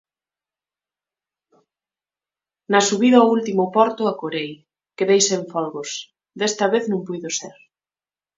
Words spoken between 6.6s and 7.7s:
vez non puido ser